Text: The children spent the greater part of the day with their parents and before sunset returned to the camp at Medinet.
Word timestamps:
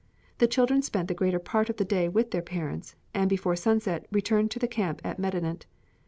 The 0.39 0.47
children 0.47 0.81
spent 0.81 1.09
the 1.09 1.13
greater 1.13 1.37
part 1.37 1.69
of 1.69 1.77
the 1.77 1.85
day 1.85 2.09
with 2.09 2.31
their 2.31 2.41
parents 2.41 2.95
and 3.13 3.29
before 3.29 3.55
sunset 3.55 4.07
returned 4.11 4.49
to 4.49 4.57
the 4.57 4.67
camp 4.67 4.99
at 5.05 5.19
Medinet. 5.19 5.67